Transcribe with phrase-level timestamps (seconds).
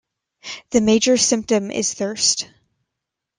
[0.71, 2.49] The major symptom is thirst.